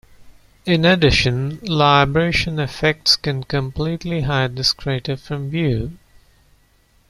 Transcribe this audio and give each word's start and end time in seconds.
In 0.65 0.83
addition, 0.83 1.59
libration 1.61 2.57
effects 2.57 3.15
can 3.15 3.43
completely 3.43 4.21
hide 4.21 4.55
this 4.55 4.73
crater 4.73 5.15
from 5.15 5.51
view. 5.51 5.95